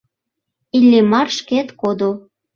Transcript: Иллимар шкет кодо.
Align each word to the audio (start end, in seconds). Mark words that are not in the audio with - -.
Иллимар 0.77 1.27
шкет 1.37 1.67
кодо. 1.81 2.09